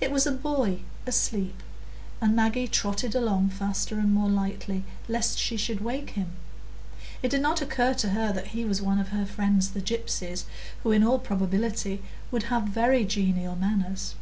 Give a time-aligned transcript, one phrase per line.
[0.00, 1.62] It was a boy asleep,
[2.18, 6.30] and Maggie trotted along faster and more lightly, lest she should wake him;
[7.22, 10.44] it did not occur to her that he was one of her friends the gypsies,
[10.82, 14.14] who in all probability would have very genial manners.